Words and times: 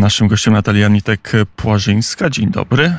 Naszym 0.00 0.28
gościem 0.28 0.54
Natalia 0.54 0.88
Nitek-Płażyńska. 0.88 2.30
Dzień 2.30 2.50
dobry. 2.50 2.96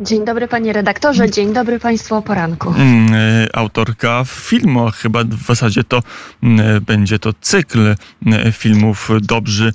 Dzień 0.00 0.24
dobry 0.24 0.48
panie 0.48 0.72
redaktorze, 0.72 1.30
dzień 1.30 1.52
dobry 1.52 1.78
państwu 1.78 2.14
o 2.14 2.22
poranku. 2.22 2.74
Mm, 2.76 3.14
e, 3.14 3.56
autorka 3.56 4.24
filmu, 4.26 4.90
chyba 4.94 5.24
w 5.24 5.46
zasadzie 5.46 5.84
to 5.84 6.02
mm, 6.42 6.84
będzie 6.84 7.18
to 7.18 7.32
cykl 7.40 7.94
mm, 8.26 8.52
filmów 8.52 9.10
Dobrzy 9.22 9.72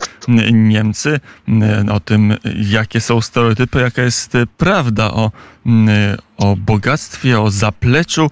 Niemcy, 0.54 1.20
o 1.92 2.00
tym 2.00 2.34
jakie 2.70 3.02
są 3.02 3.22
stereotypy, 3.22 3.82
jaka 3.82 4.02
jest 4.02 4.34
prawda 4.58 5.12
o, 5.12 5.32
o 6.38 6.56
bogactwie, 6.56 7.42
o 7.42 7.52
zapleczu 7.52 8.30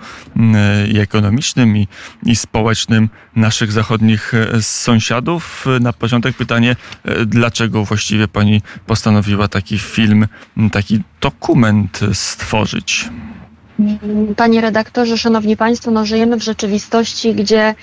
i 0.93 0.99
ekonomicznym 0.99 1.77
i, 1.77 1.87
i 2.25 2.35
społecznym 2.35 3.09
naszych 3.35 3.71
zachodnich 3.71 4.33
e, 4.33 4.61
sąsiadów. 4.61 5.65
Na 5.81 5.93
początek 5.93 6.35
pytanie, 6.35 6.75
e, 7.03 7.25
dlaczego 7.25 7.85
właściwie 7.85 8.27
pani 8.27 8.61
postanowiła 8.85 9.47
taki 9.47 9.79
film, 9.79 10.27
taki 10.71 11.01
dokument 11.21 11.99
stworzyć? 12.13 13.09
Panie 14.35 14.61
redaktorze, 14.61 15.17
szanowni 15.17 15.57
państwo, 15.57 15.91
no 15.91 16.05
żyjemy 16.05 16.37
w 16.37 16.43
rzeczywistości, 16.43 17.35
gdzie 17.35 17.75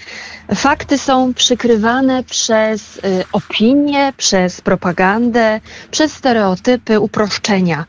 fakty 0.55 0.99
są 0.99 1.35
przykrywane 1.35 2.25
przez 2.25 2.97
y, 2.97 3.01
opinie, 3.33 4.13
przez 4.17 4.61
propagandę, 4.61 5.61
przez 5.91 6.13
stereotypy, 6.13 7.01
uproszczenia. 7.01 7.85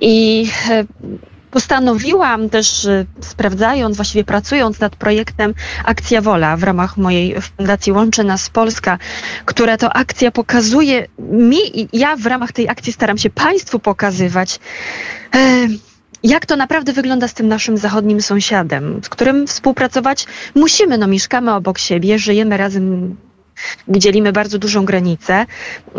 I 0.00 0.46
y, 0.70 1.31
postanowiłam 1.52 2.50
też, 2.50 2.84
y, 2.84 3.06
sprawdzając, 3.20 3.96
właściwie 3.96 4.24
pracując 4.24 4.80
nad 4.80 4.96
projektem 4.96 5.54
Akcja 5.84 6.20
Wola 6.20 6.56
w 6.56 6.62
ramach 6.62 6.96
mojej 6.96 7.36
fundacji 7.40 7.92
Łączy 7.92 8.24
Nas 8.24 8.50
Polska, 8.50 8.98
która 9.44 9.76
to 9.76 9.92
akcja 9.92 10.30
pokazuje 10.30 11.06
mi 11.18 11.80
i 11.80 11.88
ja 11.92 12.16
w 12.16 12.26
ramach 12.26 12.52
tej 12.52 12.68
akcji 12.68 12.92
staram 12.92 13.18
się 13.18 13.30
Państwu 13.30 13.78
pokazywać, 13.78 14.60
e, 15.34 15.38
jak 16.22 16.46
to 16.46 16.56
naprawdę 16.56 16.92
wygląda 16.92 17.28
z 17.28 17.34
tym 17.34 17.48
naszym 17.48 17.76
zachodnim 17.76 18.22
sąsiadem, 18.22 19.00
z 19.04 19.08
którym 19.08 19.46
współpracować 19.46 20.26
musimy. 20.54 20.98
No, 20.98 21.06
mieszkamy 21.06 21.54
obok 21.54 21.78
siebie, 21.78 22.18
żyjemy 22.18 22.56
razem, 22.56 23.16
dzielimy 23.88 24.32
bardzo 24.32 24.58
dużą 24.58 24.84
granicę 24.84 25.46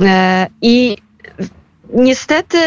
e, 0.02 0.48
i 0.62 0.98
niestety 1.94 2.58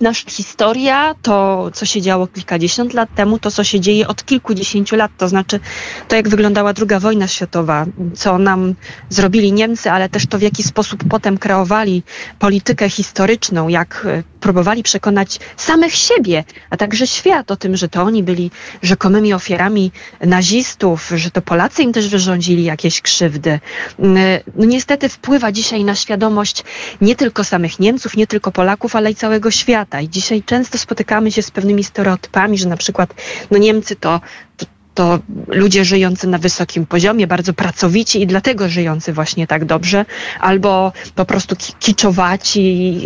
nasza 0.00 0.30
historia, 0.30 1.14
to 1.22 1.68
co 1.74 1.86
się 1.86 2.02
działo 2.02 2.26
kilkadziesiąt 2.26 2.94
lat 2.94 3.08
temu, 3.14 3.38
to 3.38 3.50
co 3.50 3.64
się 3.64 3.80
dzieje 3.80 4.08
od 4.08 4.24
kilkudziesięciu 4.24 4.96
lat, 4.96 5.10
to 5.18 5.28
znaczy 5.28 5.60
to 6.08 6.16
jak 6.16 6.28
wyglądała 6.28 6.72
druga 6.72 7.00
wojna 7.00 7.28
światowa, 7.28 7.86
co 8.14 8.38
nam 8.38 8.74
zrobili 9.08 9.52
Niemcy, 9.52 9.90
ale 9.90 10.08
też 10.08 10.26
to 10.26 10.38
w 10.38 10.42
jaki 10.42 10.62
sposób 10.62 11.04
potem 11.10 11.38
kreowali 11.38 12.02
politykę 12.38 12.90
historyczną, 12.90 13.68
jak 13.68 14.06
e, 14.08 14.22
próbowali 14.40 14.82
przekonać 14.82 15.38
samych 15.56 15.94
siebie, 15.94 16.44
a 16.70 16.76
także 16.76 17.06
świat 17.06 17.50
o 17.50 17.56
tym, 17.56 17.76
że 17.76 17.88
to 17.88 18.02
oni 18.02 18.22
byli 18.22 18.50
rzekomymi 18.82 19.32
ofiarami 19.32 19.92
nazistów, 20.20 21.12
że 21.14 21.30
to 21.30 21.42
Polacy 21.42 21.82
im 21.82 21.92
też 21.92 22.08
wyrządzili 22.08 22.64
jakieś 22.64 23.02
krzywdy. 23.02 23.60
Mm, 23.98 24.16
e, 24.16 24.40
no 24.56 24.64
niestety 24.64 25.08
wpływa 25.08 25.52
dzisiaj 25.52 25.84
na 25.84 25.94
świadomość 25.94 26.64
nie 27.00 27.16
tylko 27.16 27.44
samych 27.44 27.80
Niemców, 27.80 28.16
nie 28.16 28.26
tylko 28.26 28.52
Polaków, 28.52 28.96
ale 28.96 29.10
i 29.10 29.14
całego 29.14 29.50
świata 29.50 29.75
świata. 29.76 30.00
I 30.00 30.08
dzisiaj 30.08 30.42
często 30.42 30.78
spotykamy 30.78 31.32
się 31.32 31.42
z 31.42 31.50
pewnymi 31.50 31.84
stereotypami, 31.84 32.58
że 32.58 32.68
na 32.68 32.76
przykład 32.76 33.14
no 33.50 33.58
Niemcy 33.58 33.96
to, 33.96 34.20
to 34.56 34.66
to 34.94 35.18
ludzie 35.48 35.84
żyjący 35.84 36.26
na 36.26 36.38
wysokim 36.38 36.86
poziomie, 36.86 37.26
bardzo 37.26 37.52
pracowici 37.52 38.22
i 38.22 38.26
dlatego 38.26 38.68
żyjący 38.68 39.12
właśnie 39.12 39.46
tak 39.46 39.64
dobrze, 39.64 40.04
albo 40.40 40.92
po 41.14 41.24
prostu 41.24 41.56
kiczowaci, 41.78 43.00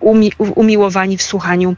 umi, 0.00 0.32
umiłowani 0.54 1.16
w 1.16 1.22
słuchaniu 1.22 1.76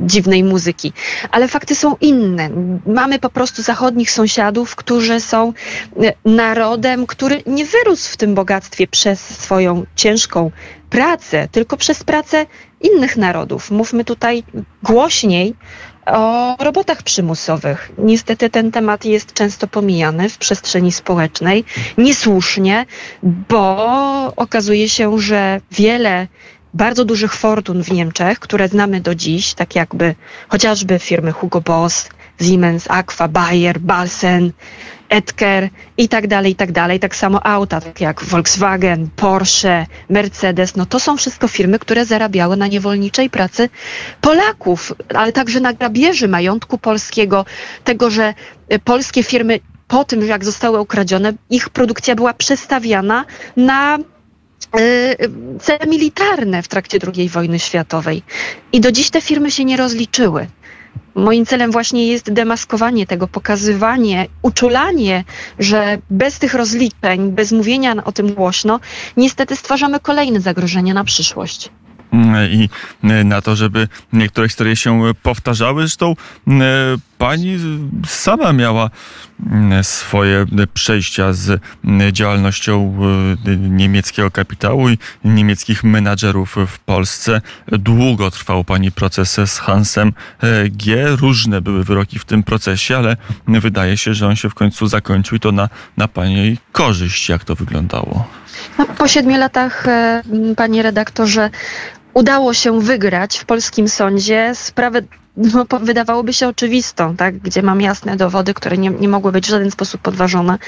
dziwnej 0.00 0.44
muzyki. 0.44 0.92
Ale 1.30 1.48
fakty 1.48 1.74
są 1.74 1.96
inne. 2.00 2.50
Mamy 2.86 3.18
po 3.18 3.30
prostu 3.30 3.62
zachodnich 3.62 4.10
sąsiadów, 4.10 4.76
którzy 4.76 5.20
są 5.20 5.52
e, 6.02 6.12
narodem, 6.24 7.06
który 7.06 7.42
nie 7.46 7.64
wyrósł 7.64 8.12
w 8.12 8.16
tym 8.16 8.34
bogactwie 8.34 8.86
przez 8.86 9.20
swoją 9.20 9.84
ciężką 9.96 10.50
pracę, 10.90 11.48
tylko 11.52 11.76
przez 11.76 12.04
pracę 12.04 12.46
innych 12.80 13.16
narodów. 13.16 13.70
Mówmy 13.70 14.04
tutaj 14.04 14.44
głośniej 14.82 15.54
o 16.06 16.56
robotach 16.58 17.02
przymusowych. 17.02 17.92
Niestety 17.98 18.50
ten 18.50 18.72
temat 18.72 19.04
jest 19.04 19.32
często 19.32 19.66
pomijany 19.66 20.28
w 20.28 20.38
przestrzeni 20.38 20.92
społecznej, 20.92 21.64
niesłusznie, 21.98 22.86
bo 23.22 24.32
okazuje 24.36 24.88
się, 24.88 25.18
że 25.18 25.60
wiele 25.70 26.26
bardzo 26.76 27.04
dużych 27.04 27.34
fortun 27.34 27.82
w 27.82 27.92
Niemczech, 27.92 28.38
które 28.38 28.68
znamy 28.68 29.00
do 29.00 29.14
dziś, 29.14 29.54
tak 29.54 29.74
jakby 29.74 30.14
chociażby 30.48 30.98
firmy 30.98 31.32
Hugo 31.32 31.60
Boss, 31.60 32.08
Siemens, 32.40 32.90
Aqua, 32.90 33.28
Bayer, 33.28 33.80
Balsen, 33.80 34.52
Edker 35.08 35.68
i 35.96 36.08
tak 36.08 36.26
dalej, 36.26 36.52
i 36.52 36.54
tak 36.54 36.72
dalej. 36.72 37.00
Tak 37.00 37.16
samo 37.16 37.46
auta, 37.46 37.80
tak 37.80 38.00
jak 38.00 38.24
Volkswagen, 38.24 39.08
Porsche, 39.16 39.86
Mercedes, 40.08 40.76
no 40.76 40.86
to 40.86 41.00
są 41.00 41.16
wszystko 41.16 41.48
firmy, 41.48 41.78
które 41.78 42.04
zarabiały 42.04 42.56
na 42.56 42.66
niewolniczej 42.66 43.30
pracy 43.30 43.68
Polaków, 44.20 44.92
ale 45.14 45.32
także 45.32 45.60
na 45.60 45.72
grabieży 45.72 46.28
majątku 46.28 46.78
polskiego, 46.78 47.44
tego, 47.84 48.10
że 48.10 48.34
polskie 48.84 49.22
firmy 49.22 49.60
po 49.88 50.04
tym, 50.04 50.26
jak 50.26 50.44
zostały 50.44 50.80
ukradzione, 50.80 51.32
ich 51.50 51.68
produkcja 51.68 52.14
była 52.14 52.34
przestawiana 52.34 53.24
na 53.56 53.98
Y, 53.98 54.15
cele 55.60 55.86
militarne 55.86 56.62
w 56.62 56.68
trakcie 56.68 56.98
II 57.16 57.28
wojny 57.28 57.58
światowej. 57.58 58.22
I 58.72 58.80
do 58.80 58.92
dziś 58.92 59.10
te 59.10 59.20
firmy 59.20 59.50
się 59.50 59.64
nie 59.64 59.76
rozliczyły. 59.76 60.46
Moim 61.14 61.46
celem 61.46 61.70
właśnie 61.70 62.06
jest 62.06 62.32
demaskowanie 62.32 63.06
tego, 63.06 63.28
pokazywanie, 63.28 64.26
uczulanie, 64.42 65.24
że 65.58 65.98
bez 66.10 66.38
tych 66.38 66.54
rozliczeń, 66.54 67.32
bez 67.32 67.52
mówienia 67.52 68.04
o 68.04 68.12
tym 68.12 68.34
głośno, 68.34 68.80
niestety 69.16 69.56
stwarzamy 69.56 70.00
kolejne 70.00 70.40
zagrożenia 70.40 70.94
na 70.94 71.04
przyszłość 71.04 71.70
i 72.50 72.68
na 73.24 73.40
to, 73.40 73.56
żeby 73.56 73.88
niektóre 74.12 74.48
historie 74.48 74.76
się 74.76 75.02
powtarzały. 75.22 75.82
Zresztą 75.82 76.14
pani 77.18 77.58
sama 78.06 78.52
miała 78.52 78.90
swoje 79.82 80.46
przejścia 80.74 81.32
z 81.32 81.60
działalnością 82.12 82.98
niemieckiego 83.58 84.30
kapitału 84.30 84.88
i 84.88 84.98
niemieckich 85.24 85.84
menadżerów 85.84 86.56
w 86.66 86.78
Polsce. 86.78 87.40
Długo 87.68 88.30
trwał 88.30 88.64
pani 88.64 88.92
proces 88.92 89.40
z 89.44 89.58
Hansem 89.58 90.12
G. 90.70 91.06
Różne 91.16 91.60
były 91.60 91.84
wyroki 91.84 92.18
w 92.18 92.24
tym 92.24 92.42
procesie, 92.42 92.96
ale 92.96 93.16
wydaje 93.46 93.96
się, 93.96 94.14
że 94.14 94.26
on 94.26 94.36
się 94.36 94.50
w 94.50 94.54
końcu 94.54 94.86
zakończył 94.86 95.36
i 95.36 95.40
to 95.40 95.52
na, 95.52 95.68
na 95.96 96.08
pani 96.08 96.58
korzyść. 96.72 97.28
Jak 97.28 97.44
to 97.44 97.54
wyglądało? 97.54 98.28
No, 98.78 98.86
po 98.86 99.08
siedmiu 99.08 99.38
latach, 99.38 99.86
panie 100.56 100.82
redaktorze, 100.82 101.50
udało 102.16 102.54
się 102.54 102.80
wygrać 102.80 103.38
w 103.38 103.44
polskim 103.44 103.88
sądzie 103.88 104.52
sprawę 104.54 105.02
no, 105.36 105.66
wydawałoby 105.80 106.32
się 106.32 106.48
oczywistą, 106.48 107.16
tak? 107.16 107.38
gdzie 107.38 107.62
mam 107.62 107.80
jasne 107.80 108.16
dowody, 108.16 108.54
które 108.54 108.78
nie, 108.78 108.90
nie 108.90 109.08
mogły 109.08 109.32
być 109.32 109.46
w 109.46 109.50
żaden 109.50 109.70
sposób 109.70 110.00
podważone. 110.00 110.58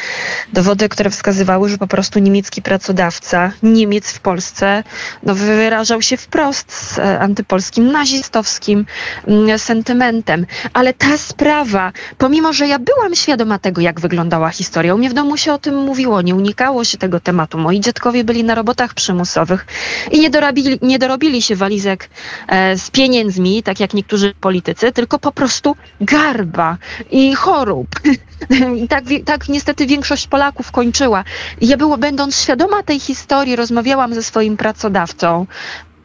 Dowody, 0.52 0.88
które 0.88 1.10
wskazywały, 1.10 1.68
że 1.68 1.78
po 1.78 1.86
prostu 1.86 2.18
niemiecki 2.18 2.62
pracodawca, 2.62 3.52
Niemiec 3.62 4.12
w 4.12 4.20
Polsce, 4.20 4.84
no, 5.22 5.34
wyrażał 5.34 6.02
się 6.02 6.16
wprost 6.16 6.72
z 6.72 6.98
e, 6.98 7.20
antypolskim, 7.20 7.92
nazistowskim 7.92 8.86
mm, 9.26 9.58
sentymentem. 9.58 10.46
Ale 10.72 10.94
ta 10.94 11.18
sprawa, 11.18 11.92
pomimo, 12.18 12.52
że 12.52 12.68
ja 12.68 12.78
byłam 12.78 13.14
świadoma 13.14 13.58
tego, 13.58 13.80
jak 13.80 14.00
wyglądała 14.00 14.50
historia, 14.50 14.94
u 14.94 14.98
mnie 14.98 15.10
w 15.10 15.14
domu 15.14 15.36
się 15.36 15.52
o 15.52 15.58
tym 15.58 15.76
mówiło, 15.76 16.22
nie 16.22 16.34
unikało 16.34 16.84
się 16.84 16.98
tego 16.98 17.20
tematu. 17.20 17.58
Moi 17.58 17.80
dziadkowie 17.80 18.24
byli 18.24 18.44
na 18.44 18.54
robotach 18.54 18.94
przymusowych 18.94 19.66
i 20.10 20.20
nie 20.20 20.30
dorobili, 20.30 20.78
nie 20.82 20.98
dorobili 20.98 21.42
się 21.42 21.56
walizek 21.56 22.10
e, 22.48 22.78
z 22.78 22.90
pieniędzmi, 22.90 23.62
tak 23.62 23.80
jak 23.80 23.94
niektórzy 23.94 24.34
politycy 24.40 24.57
tylko 24.94 25.18
po 25.18 25.32
prostu 25.32 25.76
garba 26.00 26.76
i 27.10 27.34
chorób. 27.34 27.88
I 28.82 28.88
tak, 28.88 29.04
tak 29.24 29.48
niestety 29.48 29.86
większość 29.86 30.26
Polaków 30.26 30.70
kończyła. 30.70 31.24
Ja 31.60 31.76
było, 31.76 31.98
będąc 31.98 32.40
świadoma 32.40 32.82
tej 32.82 33.00
historii, 33.00 33.56
rozmawiałam 33.56 34.14
ze 34.14 34.22
swoim 34.22 34.56
pracodawcą, 34.56 35.46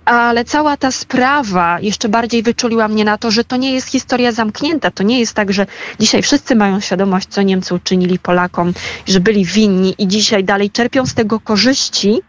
ale 0.05 0.45
cała 0.45 0.77
ta 0.77 0.91
sprawa 0.91 1.79
jeszcze 1.79 2.09
bardziej 2.09 2.44
wyczuliła 2.44 2.88
mnie 2.88 3.05
na 3.05 3.17
to, 3.17 3.31
że 3.31 3.44
to 3.44 3.57
nie 3.57 3.73
jest 3.73 3.88
historia 3.88 4.31
zamknięta. 4.31 4.91
To 4.91 5.03
nie 5.03 5.19
jest 5.19 5.33
tak, 5.33 5.53
że 5.53 5.65
dzisiaj 5.99 6.21
wszyscy 6.21 6.56
mają 6.56 6.79
świadomość, 6.79 7.27
co 7.27 7.41
Niemcy 7.41 7.75
uczynili 7.75 8.19
Polakom, 8.19 8.73
że 9.07 9.19
byli 9.19 9.45
winni 9.45 9.95
i 9.97 10.07
dzisiaj 10.07 10.44
dalej 10.44 10.71
czerpią 10.71 11.06
z 11.06 11.13
tego 11.13 11.39
korzyści 11.39 12.21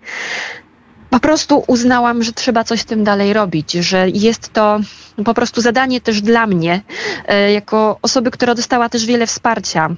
po 1.14 1.20
prostu 1.20 1.64
uznałam, 1.66 2.22
że 2.22 2.32
trzeba 2.32 2.64
coś 2.64 2.80
z 2.80 2.84
tym 2.84 3.04
dalej 3.04 3.32
robić, 3.32 3.72
że 3.72 4.10
jest 4.10 4.52
to 4.52 4.80
po 5.24 5.34
prostu 5.34 5.60
zadanie 5.60 6.00
też 6.00 6.22
dla 6.22 6.46
mnie, 6.46 6.82
e, 7.26 7.52
jako 7.52 7.98
osoby, 8.02 8.30
która 8.30 8.54
dostała 8.54 8.88
też 8.88 9.06
wiele 9.06 9.26
wsparcia 9.26 9.90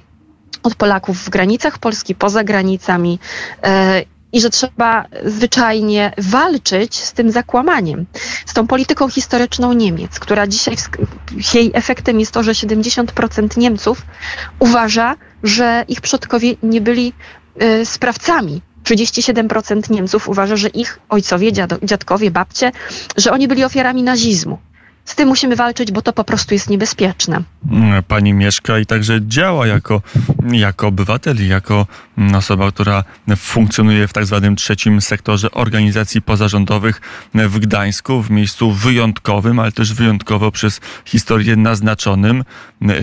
od 0.63 0.75
Polaków 0.75 1.17
w 1.17 1.29
granicach 1.29 1.77
Polski, 1.77 2.15
poza 2.15 2.43
granicami. 2.43 3.19
E, 3.63 4.03
i 4.31 4.41
że 4.41 4.49
trzeba 4.49 5.05
zwyczajnie 5.25 6.13
walczyć 6.17 6.95
z 6.95 7.13
tym 7.13 7.31
zakłamaniem, 7.31 8.05
z 8.45 8.53
tą 8.53 8.67
polityką 8.67 9.09
historyczną 9.09 9.73
Niemiec, 9.73 10.19
która 10.19 10.47
dzisiaj 10.47 10.75
jej 11.53 11.71
efektem 11.73 12.19
jest 12.19 12.31
to, 12.31 12.43
że 12.43 12.51
70% 12.51 13.57
Niemców 13.57 14.01
uważa, 14.59 15.15
że 15.43 15.85
ich 15.87 16.01
przodkowie 16.01 16.55
nie 16.63 16.81
byli 16.81 17.13
y, 17.61 17.85
sprawcami 17.85 18.61
37% 18.83 19.91
Niemców 19.91 20.29
uważa, 20.29 20.55
że 20.55 20.67
ich 20.67 20.99
ojcowie, 21.09 21.51
dziadkowie, 21.83 22.31
babcie, 22.31 22.71
że 23.17 23.31
oni 23.31 23.47
byli 23.47 23.63
ofiarami 23.63 24.03
nazizmu. 24.03 24.57
Z 25.07 25.15
tym 25.15 25.27
musimy 25.27 25.55
walczyć, 25.55 25.91
bo 25.91 26.01
to 26.01 26.13
po 26.13 26.23
prostu 26.23 26.53
jest 26.53 26.69
niebezpieczne. 26.69 27.43
Pani 28.07 28.33
mieszka 28.33 28.79
i 28.79 28.85
także 28.85 29.19
działa 29.21 29.67
jako, 29.67 30.01
jako 30.51 30.87
obywatel, 30.87 31.47
jako 31.47 31.87
osoba, 32.35 32.71
która 32.71 33.03
funkcjonuje 33.37 34.07
w 34.07 34.13
tak 34.13 34.25
zwanym 34.25 34.55
trzecim 34.55 35.01
sektorze 35.01 35.51
organizacji 35.51 36.21
pozarządowych 36.21 37.01
w 37.33 37.59
Gdańsku, 37.59 38.21
w 38.21 38.29
miejscu 38.29 38.71
wyjątkowym, 38.71 39.59
ale 39.59 39.71
też 39.71 39.93
wyjątkowo 39.93 40.51
przez 40.51 40.81
historię 41.05 41.55
naznaczonym. 41.55 42.43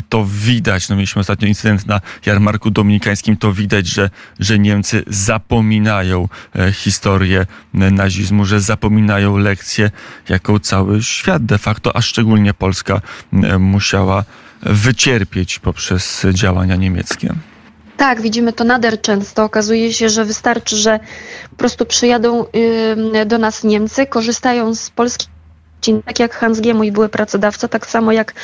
To 0.09 0.25
widać, 0.25 0.89
no 0.89 0.97
mieliśmy 0.97 1.21
ostatnio 1.21 1.49
incydent 1.49 1.87
na 1.87 2.01
jarmarku 2.27 2.71
dominikańskim, 2.71 3.37
to 3.37 3.53
widać, 3.53 3.87
że, 3.87 4.11
że 4.41 4.59
Niemcy 4.59 5.05
zapominają 5.07 6.29
e, 6.57 6.73
historię 6.73 7.47
nazizmu, 7.75 8.45
że 8.45 8.61
zapominają 8.61 9.37
lekcje, 9.37 9.91
jaką 10.29 10.59
cały 10.59 11.03
świat 11.03 11.45
de 11.45 11.59
facto 11.59 11.94
a 11.95 12.01
szczególnie 12.01 12.55
Polska 12.55 13.01
e, 13.33 13.59
musiała 13.59 14.25
wycierpieć 14.63 15.59
poprzez 15.59 16.27
działania 16.33 16.77
niemieckie. 16.77 17.35
Tak, 17.97 18.21
widzimy 18.21 18.53
to 18.53 18.65
nader 18.65 19.01
często. 19.01 19.45
Okazuje 19.45 19.93
się, 19.93 20.09
że 20.09 20.25
wystarczy, 20.25 20.77
że 20.77 21.01
po 21.51 21.57
prostu 21.57 21.87
przyjadą 21.87 22.45
do 23.27 23.39
nas 23.39 23.65
Niemcy, 23.65 24.07
korzystają 24.07 24.75
z 24.75 24.91
polskich 24.91 25.29
tak 25.93 26.21
jak 26.21 26.35
Hans 26.35 26.61
G., 26.61 26.75
mój 26.75 26.93
były 26.93 27.09
pracodawca, 27.09 27.69
tak 27.69 27.87
samo 27.87 28.13
jak 28.13 28.35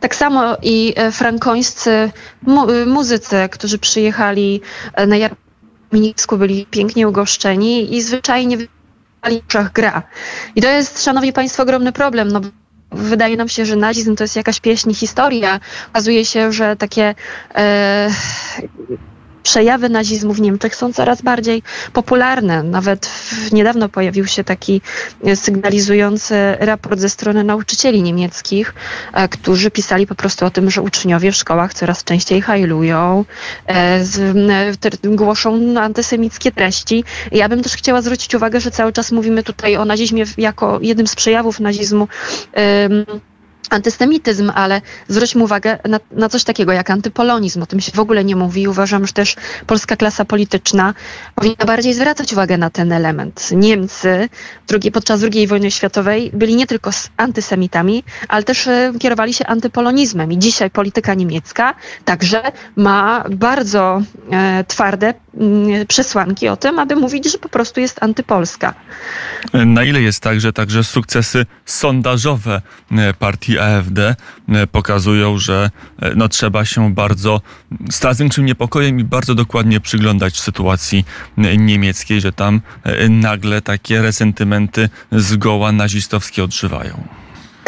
tak 0.00 0.14
samo 0.14 0.56
i 0.62 0.94
e, 0.96 1.12
frankońscy 1.12 2.10
mu 2.42 2.70
y, 2.70 2.86
muzycy, 2.86 3.36
którzy 3.50 3.78
przyjechali 3.78 4.60
e, 4.94 5.06
na 5.06 5.16
Jarmińsku, 5.16 6.38
byli 6.38 6.66
pięknie 6.66 7.08
ugoszczeni 7.08 7.96
i 7.96 8.02
zwyczajnie 8.02 8.58
w 8.58 9.72
gra. 9.74 10.02
I 10.56 10.62
to 10.62 10.68
jest, 10.68 11.04
szanowni 11.04 11.32
państwo, 11.32 11.62
ogromny 11.62 11.92
problem, 11.92 12.28
no 12.28 12.40
wydaje 12.92 13.36
nam 13.36 13.48
się, 13.48 13.66
że 13.66 13.76
nazizm 13.76 14.16
to 14.16 14.24
jest 14.24 14.36
jakaś 14.36 14.60
pieśń, 14.60 14.94
historia. 14.94 15.60
Okazuje 15.90 16.24
się, 16.24 16.52
że 16.52 16.76
takie 16.76 17.14
e, 17.54 18.10
przejawy 19.48 19.88
nazizmu 19.88 20.32
w 20.34 20.40
Niemczech 20.40 20.76
są 20.76 20.92
coraz 20.92 21.22
bardziej 21.22 21.62
popularne. 21.92 22.62
Nawet 22.62 23.10
niedawno 23.52 23.88
pojawił 23.88 24.26
się 24.26 24.44
taki 24.44 24.80
sygnalizujący 25.34 26.34
raport 26.58 27.00
ze 27.00 27.08
strony 27.08 27.44
nauczycieli 27.44 28.02
niemieckich, 28.02 28.74
e, 29.12 29.28
którzy 29.28 29.70
pisali 29.70 30.06
po 30.06 30.14
prostu 30.14 30.46
o 30.46 30.50
tym, 30.50 30.70
że 30.70 30.82
uczniowie 30.82 31.32
w 31.32 31.36
szkołach 31.36 31.74
coraz 31.74 32.04
częściej 32.04 32.40
hajlują, 32.40 33.24
e, 33.66 34.04
głoszą 35.04 35.78
antysemickie 35.80 36.52
treści. 36.52 37.04
Ja 37.32 37.48
bym 37.48 37.62
też 37.62 37.72
chciała 37.76 38.02
zwrócić 38.02 38.34
uwagę, 38.34 38.60
że 38.60 38.70
cały 38.70 38.92
czas 38.92 39.12
mówimy 39.12 39.42
tutaj 39.42 39.76
o 39.76 39.84
nazizmie 39.84 40.24
jako 40.38 40.78
jednym 40.82 41.06
z 41.06 41.14
przejawów 41.14 41.60
nazizmu 41.60 42.08
antysemityzm, 43.70 44.50
ale 44.54 44.80
zwróćmy 45.08 45.44
uwagę 45.44 45.78
na, 45.88 46.00
na, 46.10 46.28
coś 46.28 46.44
takiego 46.44 46.72
jak 46.72 46.90
antypolonizm. 46.90 47.62
O 47.62 47.66
tym 47.66 47.80
się 47.80 47.92
w 47.92 48.00
ogóle 48.00 48.24
nie 48.24 48.36
mówi. 48.36 48.68
Uważam, 48.68 49.06
że 49.06 49.12
też 49.12 49.36
polska 49.66 49.96
klasa 49.96 50.24
polityczna 50.24 50.94
powinna 51.34 51.64
bardziej 51.66 51.94
zwracać 51.94 52.32
uwagę 52.32 52.58
na 52.58 52.70
ten 52.70 52.92
element. 52.92 53.48
Niemcy 53.52 54.28
drugi, 54.68 54.92
podczas 54.92 55.20
II 55.32 55.46
wojny 55.46 55.70
światowej 55.70 56.30
byli 56.34 56.56
nie 56.56 56.66
tylko 56.66 56.90
antysemitami, 57.16 58.04
ale 58.28 58.42
też 58.42 58.66
e, 58.66 58.92
kierowali 58.98 59.34
się 59.34 59.46
antypolonizmem. 59.46 60.32
I 60.32 60.38
dzisiaj 60.38 60.70
polityka 60.70 61.14
niemiecka 61.14 61.74
także 62.04 62.42
ma 62.76 63.24
bardzo 63.30 64.02
e, 64.30 64.64
twarde 64.64 65.14
m, 65.34 65.66
przesłanki 65.88 66.48
o 66.48 66.56
tym, 66.56 66.78
aby 66.78 66.96
mówić, 66.96 67.32
że 67.32 67.38
po 67.38 67.48
prostu 67.48 67.80
jest 67.80 68.02
antypolska. 68.02 68.74
Na 69.52 69.84
ile 69.84 70.02
jest 70.02 70.22
tak, 70.22 70.40
że 70.40 70.52
także 70.52 70.84
sukcesy 70.84 71.46
sondażowe 71.64 72.62
e, 72.92 73.14
AfD 73.58 73.98
e, 74.48 74.66
pokazują, 74.66 75.38
że 75.38 75.70
e, 76.00 76.14
no, 76.14 76.28
trzeba 76.28 76.64
się 76.64 76.94
bardzo 76.94 77.40
z 77.90 78.18
większym 78.18 78.46
niepokojem 78.46 79.00
i 79.00 79.04
bardzo 79.04 79.34
dokładnie 79.34 79.80
przyglądać 79.80 80.40
sytuacji 80.40 81.04
e, 81.38 81.56
niemieckiej, 81.56 82.20
że 82.20 82.32
tam 82.32 82.60
nagle 83.08 83.62
takie 83.62 84.02
resentymenty 84.02 84.88
zgoła 85.12 85.72
nazistowskie 85.72 86.44
odżywają. 86.44 87.02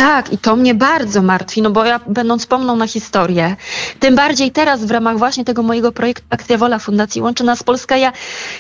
Tak, 0.00 0.32
i 0.32 0.38
to 0.38 0.56
mnie 0.56 0.74
bardzo 0.74 1.22
martwi, 1.22 1.62
no 1.62 1.70
bo 1.70 1.84
ja 1.84 2.00
będąc 2.06 2.46
pomną 2.46 2.76
na 2.76 2.86
historię, 2.86 3.56
tym 3.98 4.14
bardziej 4.14 4.50
teraz 4.50 4.84
w 4.84 4.90
ramach 4.90 5.18
właśnie 5.18 5.44
tego 5.44 5.62
mojego 5.62 5.92
projektu 5.92 6.26
Akcja 6.30 6.58
Wola 6.58 6.78
Fundacji 6.78 7.22
Łączy 7.22 7.44
Nas 7.44 7.62
Polska, 7.62 7.96
ja 7.96 8.12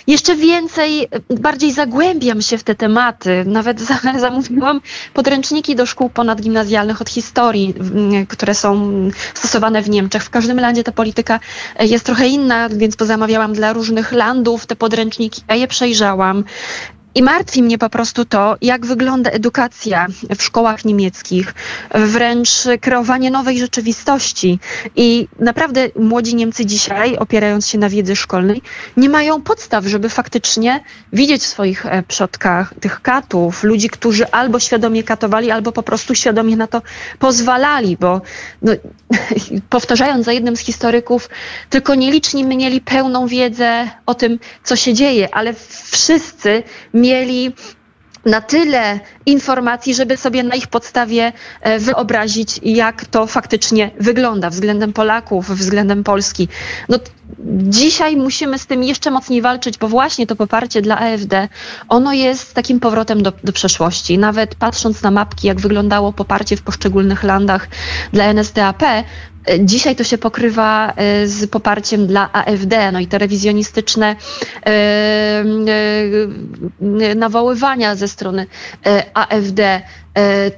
jeszcze 0.06 0.36
więcej, 0.36 1.08
bardziej 1.30 1.72
zagłębiam 1.72 2.42
się 2.42 2.58
w 2.58 2.62
te 2.62 2.74
tematy. 2.74 3.44
Nawet 3.46 3.80
zamówiłam 4.18 4.80
podręczniki 5.14 5.76
do 5.76 5.86
szkół 5.86 6.10
ponadgimnazjalnych 6.10 7.00
od 7.00 7.10
historii, 7.10 7.74
które 8.28 8.54
są 8.54 8.90
stosowane 9.34 9.82
w 9.82 9.90
Niemczech. 9.90 10.22
W 10.22 10.30
każdym 10.30 10.60
landzie 10.60 10.84
ta 10.84 10.92
polityka 10.92 11.40
jest 11.80 12.06
trochę 12.06 12.28
inna, 12.28 12.68
więc 12.68 12.96
pozamawiałam 12.96 13.52
dla 13.52 13.72
różnych 13.72 14.12
landów 14.12 14.66
te 14.66 14.76
podręczniki, 14.76 15.42
ja 15.48 15.54
je 15.54 15.68
przejrzałam. 15.68 16.44
I 17.14 17.22
martwi 17.22 17.62
mnie 17.62 17.78
po 17.78 17.90
prostu 17.90 18.24
to, 18.24 18.56
jak 18.62 18.86
wygląda 18.86 19.30
edukacja 19.30 20.06
w 20.38 20.42
szkołach 20.42 20.84
niemieckich, 20.84 21.54
wręcz 21.94 22.50
kreowanie 22.80 23.30
nowej 23.30 23.58
rzeczywistości. 23.58 24.58
I 24.96 25.28
naprawdę 25.38 25.88
młodzi 25.98 26.34
Niemcy 26.34 26.66
dzisiaj, 26.66 27.16
opierając 27.16 27.68
się 27.68 27.78
na 27.78 27.88
wiedzy 27.88 28.16
szkolnej, 28.16 28.62
nie 28.96 29.08
mają 29.08 29.42
podstaw, 29.42 29.84
żeby 29.84 30.08
faktycznie 30.08 30.80
widzieć 31.12 31.42
w 31.42 31.46
swoich 31.46 31.86
e, 31.86 32.02
przodkach 32.02 32.74
tych 32.80 33.02
katów, 33.02 33.62
ludzi, 33.64 33.88
którzy 33.88 34.30
albo 34.30 34.60
świadomie 34.60 35.02
katowali, 35.02 35.50
albo 35.50 35.72
po 35.72 35.82
prostu 35.82 36.14
świadomie 36.14 36.56
na 36.56 36.66
to 36.66 36.82
pozwalali, 37.18 37.96
bo 38.00 38.20
no, 38.62 38.72
powtarzając 39.70 40.24
za 40.24 40.32
jednym 40.32 40.56
z 40.56 40.60
historyków, 40.60 41.28
tylko 41.70 41.94
nieliczni 41.94 42.44
mieli 42.44 42.80
pełną 42.80 43.26
wiedzę 43.26 43.90
o 44.06 44.14
tym, 44.14 44.38
co 44.64 44.76
się 44.76 44.94
dzieje, 44.94 45.34
ale 45.34 45.54
wszyscy 45.90 46.62
mieli 47.00 47.52
na 48.24 48.40
tyle 48.40 49.00
informacji, 49.26 49.94
żeby 49.94 50.16
sobie 50.16 50.42
na 50.42 50.54
ich 50.54 50.66
podstawie 50.66 51.32
e, 51.60 51.78
wyobrazić, 51.78 52.60
jak 52.62 53.04
to 53.04 53.26
faktycznie 53.26 53.90
wygląda 54.00 54.50
względem 54.50 54.92
Polaków, 54.92 55.50
względem 55.50 56.04
Polski. 56.04 56.48
No, 56.88 56.98
dzisiaj 57.68 58.16
musimy 58.16 58.58
z 58.58 58.66
tym 58.66 58.82
jeszcze 58.82 59.10
mocniej 59.10 59.42
walczyć, 59.42 59.78
bo 59.78 59.88
właśnie 59.88 60.26
to 60.26 60.36
poparcie 60.36 60.82
dla 60.82 60.98
AfD, 60.98 61.48
ono 61.88 62.12
jest 62.12 62.54
takim 62.54 62.80
powrotem 62.80 63.22
do, 63.22 63.32
do 63.44 63.52
przeszłości. 63.52 64.18
Nawet 64.18 64.54
patrząc 64.54 65.02
na 65.02 65.10
mapki, 65.10 65.46
jak 65.46 65.60
wyglądało 65.60 66.12
poparcie 66.12 66.56
w 66.56 66.62
poszczególnych 66.62 67.22
landach 67.22 67.68
dla 68.12 68.24
NSDAP, 68.24 68.82
E, 68.82 69.04
dzisiaj 69.58 69.96
to 69.96 70.04
się 70.04 70.18
pokrywa 70.18 70.92
e, 70.96 71.26
z 71.26 71.50
poparciem 71.50 72.06
dla 72.06 72.32
AfD, 72.32 72.92
no 72.92 73.00
i 73.00 73.06
te 73.06 73.18
rewizjonistyczne 73.18 74.16
e, 74.66 75.44
nawoływania 77.16 77.96
ze 77.96 78.08
strony 78.08 78.46
AfD, 79.14 79.82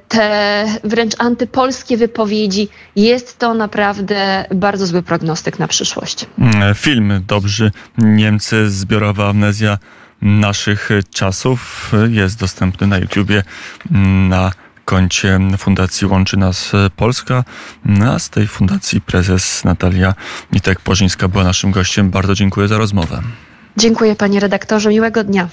te 0.08 0.66
wręcz 0.84 1.14
antypolskie 1.18 1.96
wypowiedzi, 1.96 2.68
jest 2.96 3.38
to 3.38 3.54
naprawdę 3.54 4.44
bardzo 4.54 4.86
zły 4.86 5.02
prognostyk 5.02 5.58
na 5.58 5.68
przyszłość. 5.68 6.26
Mm, 6.38 6.74
film 6.74 7.22
Dobrzy 7.26 7.70
Niemcy, 7.98 8.70
zbiorowa 8.70 9.28
amnezja 9.28 9.78
naszych 10.22 10.88
czasów 11.14 11.92
jest 12.10 12.38
dostępny 12.38 12.86
na 12.86 12.98
YouTubie 12.98 13.42
na 14.28 14.50
koncie 14.84 15.38
Fundacji 15.58 16.06
Łączy 16.06 16.36
Nas 16.36 16.72
Polska. 16.96 17.44
A 18.14 18.18
z 18.18 18.30
tej 18.30 18.46
fundacji 18.46 19.00
prezes 19.00 19.64
Natalia 19.64 20.14
Nitek-Porzyńska 20.52 21.28
była 21.28 21.44
naszym 21.44 21.70
gościem. 21.70 22.10
Bardzo 22.10 22.34
dziękuję 22.34 22.68
za 22.68 22.78
rozmowę. 22.78 23.22
Dziękuję 23.76 24.16
panie 24.16 24.40
redaktorze, 24.40 24.90
miłego 24.90 25.24
dnia. 25.24 25.48